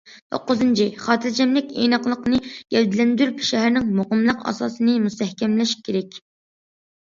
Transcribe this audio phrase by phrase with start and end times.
[0.35, 2.39] توققۇزىنچى، خاتىرجەملىك، ئىناقلىقنى
[2.77, 6.21] گەۋدىلەندۈرۈپ، شەھەرنىڭ مۇقىملىق ئاساسىنى مۇستەھكەملەش كېرەك.